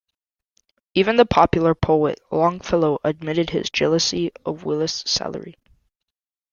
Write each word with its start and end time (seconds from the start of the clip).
Even 0.95 1.15
the 1.17 1.27
popular 1.27 1.75
poet 1.75 2.19
Longfellow 2.31 2.97
admitted 3.03 3.51
his 3.51 3.69
jealousy 3.69 4.31
of 4.43 4.63
Willis's 4.65 5.03
salary. 5.07 5.53